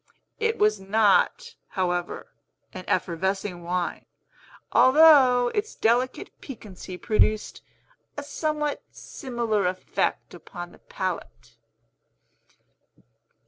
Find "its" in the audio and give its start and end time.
5.53-5.75